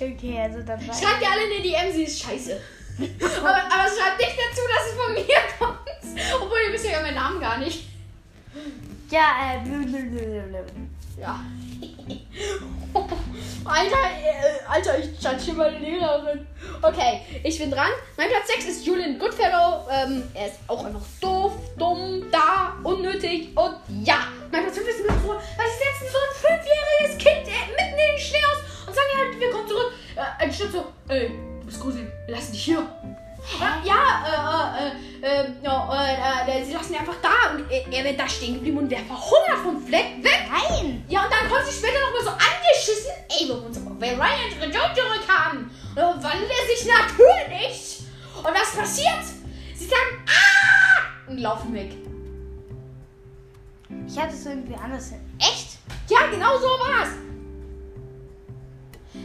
[0.00, 2.58] Okay, also dann war Schreibt ihr alle in die DM, sie ist scheiße.
[3.38, 6.42] aber, aber schreibt nicht dazu, dass es von mir kommt.
[6.42, 7.84] Obwohl, ihr wisst ja meinen Namen gar nicht.
[9.10, 9.68] Ja, äh.
[9.68, 10.97] blablabla.
[11.20, 11.40] Ja.
[13.64, 16.46] Alter, äh, Alter, ich judge meine Lehrerin.
[16.80, 17.90] Okay, ich bin dran.
[18.16, 19.86] Mein Platz 6 ist Julian Goodfellow.
[19.90, 24.28] Ähm, er ist auch einfach doof, dumm, da, unnötig und ja.
[24.50, 28.16] Mein Platz 5 ist Mitro, weil sie setzen so ein fünfjähriges Kind äh, mitten in
[28.16, 29.92] den Schnee aus und sagen halt, wir kommen zurück.
[30.16, 31.28] Äh, anstatt so, ey,
[31.60, 32.86] du bist gruselig, wir lassen dich hier.
[33.58, 37.92] Ja, ja, äh, äh, äh, ja, äh, äh, sie lassen ihn einfach da und er,
[37.92, 40.48] er wird da stehen geblieben und wäre verhungert vom Fleck weg.
[40.50, 41.04] Nein!
[41.08, 43.10] Ja, und dann kommt sie später noch mal so angeschissen.
[43.28, 45.70] Ey, wir uns aber Ryan unsere Joe zurückhaben.
[45.94, 48.02] Dann wandelt er sich natürlich.
[48.36, 49.24] Und was passiert?
[49.74, 51.30] Sie sagen, ah!
[51.30, 51.92] Und laufen weg.
[54.06, 55.12] Ich hatte es irgendwie anders.
[55.38, 55.78] Echt?
[56.08, 57.10] Ja, genau so war's.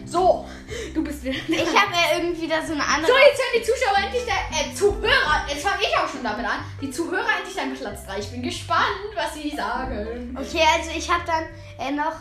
[0.06, 0.48] So,
[0.94, 1.36] du bist wieder.
[1.48, 3.12] Ich habe ja irgendwie da so eine andere.
[3.12, 6.46] So, jetzt hören die Zuschauer endlich, der, äh, Zuhörer, jetzt fange ich auch schon damit
[6.46, 8.20] an, die Zuhörer endlich deinen Platz 3.
[8.20, 10.38] Ich bin gespannt, was sie sagen.
[10.40, 11.44] Okay, also ich habe dann
[11.80, 12.14] äh, noch.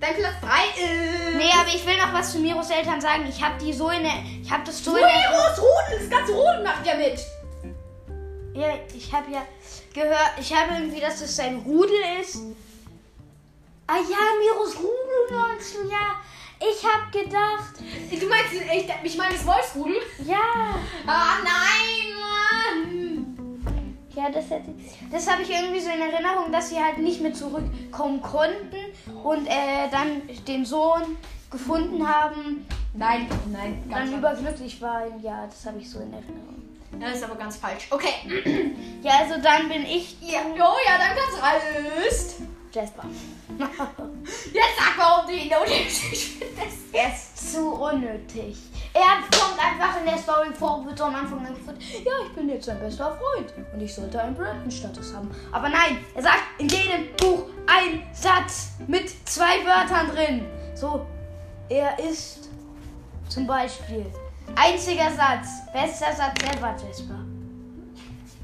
[0.00, 0.48] Dein Platz 3
[0.82, 1.36] ist...
[1.36, 3.26] Nee, aber ich will noch was zu Miros Eltern sagen.
[3.28, 4.14] Ich habe die so in der.
[4.42, 5.30] Ich habe das so in der.
[5.30, 7.20] Miros Rudel, das ganze Rudel macht ja mit.
[8.54, 9.42] Ja, ich habe ja
[9.92, 12.38] gehört, ich habe irgendwie, dass es sein Rudel ist.
[13.86, 16.16] Ah ja, Miros Rudel meinst du, ja.
[16.60, 17.74] Ich habe gedacht,
[18.10, 19.96] Du meinst, ich, ich meine das Wolfsrudel?
[20.26, 20.36] ja.
[21.06, 23.98] Ah, nein, Mann!
[24.14, 24.74] Ja, das hätte
[25.10, 28.76] Das habe ich irgendwie so in Erinnerung, dass sie halt nicht mehr zurückkommen konnten
[29.24, 31.16] und äh, dann den Sohn
[31.50, 35.22] gefunden haben, Nein, nein, dann überglücklich waren.
[35.22, 36.60] Ja, das habe ich so in Erinnerung.
[36.98, 37.86] Das ist aber ganz falsch.
[37.90, 38.74] Okay.
[39.02, 40.40] Ja, also dann bin ich Ja.
[40.54, 42.36] Oh ja, dann ganz alles.
[42.72, 43.04] Jasper.
[44.52, 46.78] Jetzt sag, warum du ihn unnötig findest.
[46.92, 48.58] Er ist zu unnötig.
[48.92, 52.48] Er kommt einfach in der Story vor, wird so am Anfang gefragt, ja, ich bin
[52.48, 55.30] jetzt sein bester Freund und ich sollte einen Brandon-Status haben.
[55.52, 60.46] Aber nein, er sagt in jedem Buch ein Satz mit zwei Wörtern drin.
[60.74, 61.06] So,
[61.68, 62.48] er ist
[63.28, 64.06] zum Beispiel
[64.56, 67.20] einziger Satz, bester Satz ever, Jasper.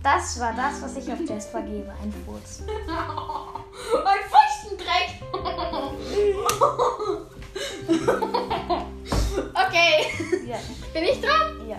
[0.03, 2.63] Das war das, was ich auf Jasper gebe, ein Furz.
[2.67, 5.16] Ein Feuchtendreck.
[9.55, 10.07] okay.
[10.47, 10.57] Ja,
[10.93, 11.69] Bin ich dran?
[11.69, 11.77] ja.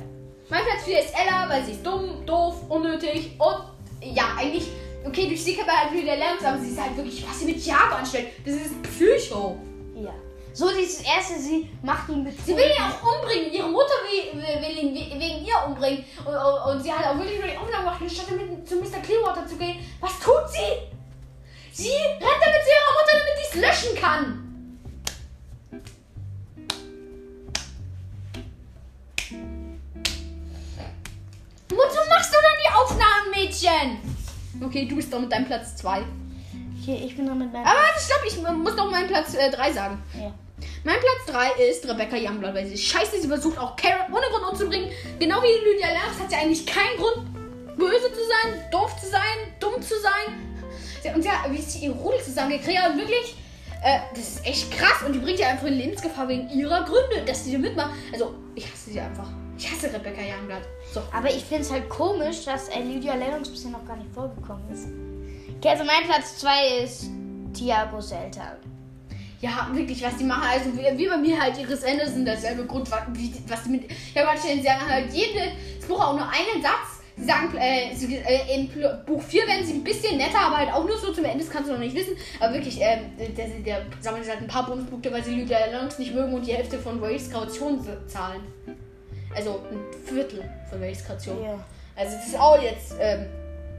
[0.49, 3.57] Mein Platz 4 ist Ella, weil sie ist dumm, doof, unnötig und
[4.15, 4.67] ja, eigentlich,
[5.05, 7.45] okay, durch sie kann man halt wieder lernen, aber sie ist halt wirklich, was sie
[7.45, 8.27] mit Jago anstellt.
[8.45, 9.57] Das ist Psycho.
[9.95, 10.13] Ja.
[10.53, 12.33] So dieses erste, sie macht ihn mit.
[12.45, 13.51] Sie will ihn auch umbringen.
[13.53, 16.03] Ihre Mutter will, will, ihn we- wegen ihr umbringen.
[16.25, 18.99] Und, und, und sie hat auch wirklich nur die Aufnahme gemacht, anstatt damit zu Mr.
[19.03, 19.77] Clearwater zu gehen.
[19.99, 20.96] Was tut sie?
[21.77, 24.43] Sie rennt damit zu ihrer Mutter, damit sie es löschen kann.
[31.69, 34.65] Wozu machst du dann die Aufnahmen, Mädchen?
[34.65, 36.01] Okay, du bist doch mit deinem Platz 2.
[36.81, 37.63] Okay, ich bin noch mit meinem.
[37.63, 40.01] Aber warte, stopp, ich muss noch meinen Platz 3 sagen.
[40.19, 40.33] Ja.
[40.83, 44.25] Mein Platz 3 ist Rebecca Youngblood, weil sie ist scheiße, sie versucht auch Karen ohne
[44.31, 44.91] Grund umzubringen.
[45.19, 49.53] Genau wie Lydia Lennox hat sie eigentlich keinen Grund, böse zu sein, doof zu sein,
[49.59, 50.46] dumm zu sein.
[51.01, 53.35] Sie, und ja, wie sie ihr Rudel zusammengekriegt hat, und wirklich,
[53.83, 55.03] äh, das ist echt krass.
[55.05, 57.91] Und die bringt ja einfach in Lebensgefahr wegen ihrer Gründe, dass sie da mitmacht.
[58.11, 59.29] Also, ich hasse sie einfach.
[59.57, 60.61] Ich hasse Rebecca Youngblood.
[60.93, 61.01] So.
[61.11, 64.69] Aber ich finde es halt komisch, dass äh, Lydia Lennox bisher noch gar nicht vorgekommen
[64.71, 64.87] ist.
[65.57, 67.09] Okay, also mein Platz 2 ist
[67.53, 68.57] Tiagos Eltern.
[69.41, 70.47] Ja, wirklich, was die machen.
[70.47, 73.69] Also, wie, wie bei mir halt, ihres Endes sind derselbe Grund, was, wie, was die
[73.69, 73.91] mit.
[74.13, 76.96] Ja, manche sie sagen halt jedes Buch auch nur einen Satz.
[77.17, 80.71] Sie sagen, äh, sie, äh, Pl- Buch 4 werden sie ein bisschen netter, aber halt
[80.71, 82.15] auch nur so zum Ende, das kannst du noch nicht wissen.
[82.39, 86.13] Aber wirklich, ähm, der, der sammelt halt ein paar Bonuspunkte, weil sie Lydia Lennox nicht
[86.13, 88.41] mögen und die Hälfte von Waves Kaution zahlen.
[89.35, 91.43] Also ein Viertel von Waves Kaution.
[91.43, 91.59] Ja.
[91.95, 93.25] Also, das ist auch jetzt, ähm,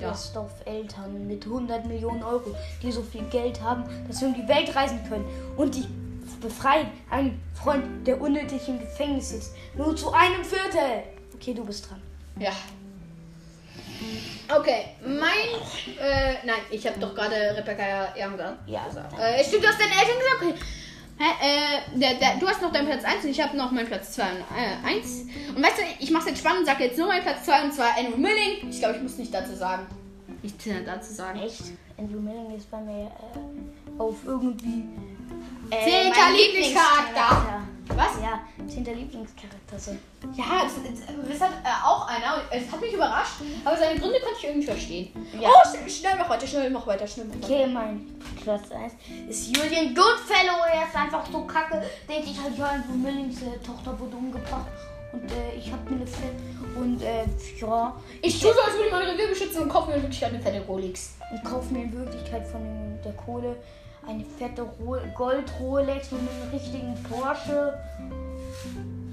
[0.01, 0.11] ja.
[0.11, 4.35] Best of Eltern mit 100 Millionen Euro, die so viel Geld haben, dass sie um
[4.35, 5.25] die Welt reisen können.
[5.57, 5.85] Und die
[6.41, 9.55] befreien einen Freund, der unnötig im Gefängnis sitzt.
[9.77, 11.05] Nur zu einem Viertel.
[11.35, 12.01] Okay, du bist dran.
[12.39, 12.51] Ja.
[14.57, 15.21] Okay, mein.
[16.01, 18.87] Äh, nein, ich habe doch gerade Rebecca Youngblood Ja.
[18.87, 19.13] gesagt.
[19.19, 20.43] Äh, stimmt, du hast deine Eltern gesagt?
[20.43, 20.55] Okay.
[21.21, 23.89] Hä, äh, der, der, du hast noch deinen Platz 1 und ich habe noch meinen
[23.89, 25.23] Platz 2 und äh, 1.
[25.57, 27.97] Und weißt du, ich mache jetzt spannend, sage jetzt nur meinen Platz 2 und zwar
[27.99, 28.71] Andrew Milling.
[28.71, 29.87] Ich glaube, ich muss nicht dazu sagen.
[30.43, 31.41] Nichts mehr dazu sagen.
[31.41, 31.63] Echt?
[31.99, 34.85] Andrew Milling ist bei mir äh, auf irgendwie.
[35.71, 37.63] Äh, Zehnter Lieblingscharakter.
[37.97, 38.21] Was?
[38.23, 39.79] Ja, zehnter Lieblingscharakter.
[39.79, 39.93] So.
[40.37, 40.75] Ja, das,
[41.29, 42.43] das hat äh, auch einer.
[42.51, 45.27] Es hat mich überrascht, aber seine Gründe konnte ich irgendwie verstehen.
[45.41, 45.49] Ja.
[45.49, 47.47] Oh, schnell, mach weiter, schnell mach weiter, schnell mach weiter.
[47.47, 48.07] Okay, mein
[48.43, 48.93] Platz 1
[49.29, 50.65] ist Julian Goodfellow.
[50.73, 51.83] Er ist einfach so kacke.
[52.09, 54.67] Denke ich halt, ja, Andrew Millings äh, Tochter wurde umgebracht.
[55.13, 56.35] Und äh, ich hab mir eine Fett.
[56.77, 57.25] Und äh,
[57.59, 57.97] ja.
[58.21, 60.43] Ich tue so, als würde ich mein Revier beschützen und kaufe mir in Wirklichkeit eine
[60.43, 61.15] fette Rolex.
[61.31, 63.57] und kaufe mir in Wirklichkeit von der Kohle
[64.09, 67.75] eine fette Ro Gold-Rolex mit einem richtigen Porsche.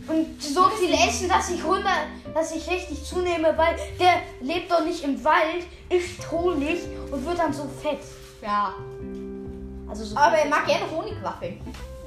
[0.07, 1.83] Und so viel Essen, dass ich 100,
[2.33, 6.79] dass ich richtig zunehme, weil der lebt doch nicht im Wald, isst Honig
[7.11, 7.99] und wird dann so fett.
[8.41, 8.73] Ja.
[9.89, 11.59] Also so Aber er mag gerne Honigwaffeln.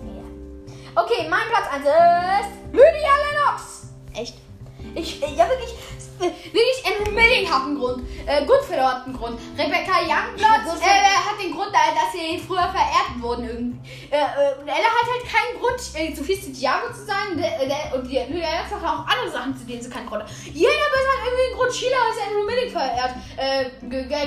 [0.02, 1.02] Ja.
[1.02, 3.88] Okay, mein Platz 1 ist Lydia Lennox.
[4.14, 4.36] Echt?
[4.94, 5.74] Ich, ja wirklich,
[6.20, 8.02] wirklich Andrew Milling hat einen Grund.
[8.26, 9.38] Äh, Goodfellow hat einen Grund.
[9.56, 13.78] Rebecca Youngblood äh, hat den Grund, äh, dass sie früher verehrt wurden irgendwie.
[14.10, 17.36] Äh, äh, und Ella hat halt keinen Grund, äh, so viel zu Diago zu sein.
[17.36, 20.06] Der, äh, der, und die Lydia Lennox hat auch andere Sachen, zu denen sie keinen
[20.06, 20.30] Grund hat.
[20.52, 21.72] Jeder Böse hat irgendwie einen Grund.
[21.74, 23.14] Sheila ist Andrew Milling verehrt.
[23.36, 23.70] Äh,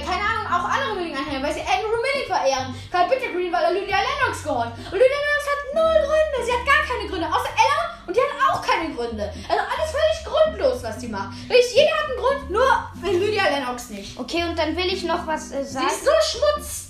[0.01, 2.75] keine Ahnung, auch andere Milling-Anhänger, weil sie Andrew Milling verehren.
[2.91, 4.71] Karl Bittergreen, weil er Lydia Lennox gehört.
[4.77, 6.37] Und Lydia Lennox hat null Gründe.
[6.45, 7.27] Sie hat gar keine Gründe.
[7.27, 9.23] Außer Ella und die hat auch keine Gründe.
[9.47, 11.31] Also alles völlig grundlos, was die macht.
[11.47, 14.19] Wirklich, jeder hat einen Grund, nur Lydia Lennox nicht.
[14.19, 15.87] Okay, und dann will ich noch was äh, Sie sagen.
[15.87, 16.87] ist so Schmutz.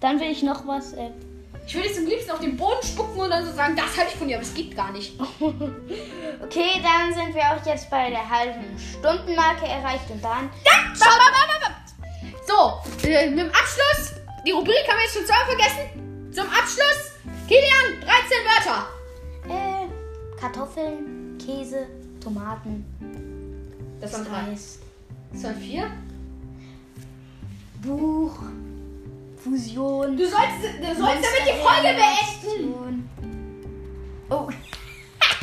[0.00, 0.92] Dann will ich noch was.
[0.94, 1.10] Äh,
[1.66, 4.12] Ich würde jetzt am liebsten auf den Boden spucken und dann so sagen, das halte
[4.12, 5.12] ich von dir, aber es geht gar nicht.
[6.42, 10.50] okay, dann sind wir auch jetzt bei der halben Stundenmarke erreicht und dann.
[10.94, 11.08] Stopp.
[12.46, 14.14] So, äh, mit dem Abschluss.
[14.44, 16.32] Die Rubrik haben wir jetzt schon zweimal vergessen.
[16.32, 17.12] Zum Abschluss.
[17.46, 18.08] Kilian, 13
[18.46, 18.88] Wörter.
[19.48, 21.86] Äh, Kartoffeln, Käse,
[22.22, 22.84] Tomaten,
[24.00, 24.56] Das waren drei.
[25.32, 25.90] Das waren vier.
[27.82, 28.38] Buch,
[29.42, 30.16] Fusion.
[30.16, 33.08] Du sollst, du sollst damit die Folge beenden.
[34.28, 34.48] Oh,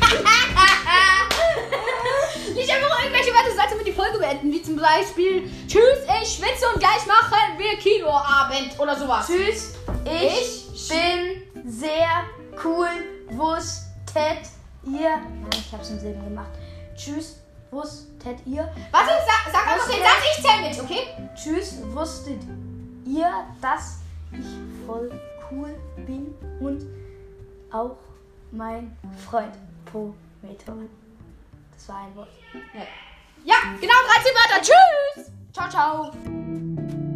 [2.55, 4.51] Nicht einfach irgendwelche Wörter, du sollst damit die Folge beenden.
[4.51, 9.27] Wie zum Beispiel, tschüss, ich schwitze und gleich machen wir Kinoabend oder sowas.
[9.27, 9.73] tschüss.
[10.05, 12.23] Ich, Ich bin sehr
[12.63, 12.87] cool.
[13.31, 14.47] Wusstet
[14.85, 15.17] ihr?
[15.17, 16.51] Nein, ich hab's im Silben gemacht.
[16.95, 17.39] Tschüss.
[17.71, 18.69] Wusstet ihr?
[18.91, 21.29] Warte, sag, sag einfach den Satz, ich zähl mit, okay?
[21.35, 21.81] Tschüss.
[21.93, 22.41] Wusstet
[23.05, 23.99] ihr, dass
[24.31, 25.11] ich voll
[25.51, 25.75] cool
[26.05, 26.85] bin und
[27.71, 27.97] auch
[28.51, 28.95] mein
[29.29, 29.53] Freund
[29.85, 30.75] Pometor.
[31.73, 32.29] Das war ein Wort.
[33.43, 34.61] Ja, genau, 13 Wörter.
[34.61, 35.31] Tschüss.
[35.53, 37.06] Ciao, ciao.